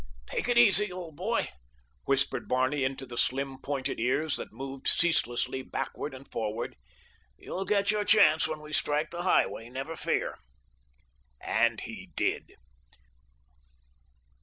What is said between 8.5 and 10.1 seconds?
we strike the highway, never